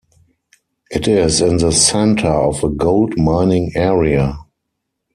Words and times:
It 0.89 1.07
is 1.07 1.41
in 1.41 1.57
the 1.57 1.71
centre 1.71 2.27
of 2.27 2.63
a 2.63 2.69
gold 2.69 3.19
mining 3.19 3.71
area. 3.75 4.35